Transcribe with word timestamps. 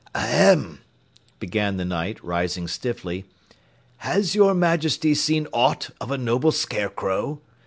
"Ahem," 0.15 0.79
began 1.39 1.77
the 1.77 1.85
Knight, 1.85 2.23
rising 2.25 2.67
stiffly, 2.67 3.25
"has 3.97 4.33
your 4.33 4.55
Majesty 4.55 5.13
seen 5.13 5.45
aught 5.53 5.91
of 6.01 6.09
a 6.09 6.17
noble 6.17 6.51
Scarecrow? 6.51 7.39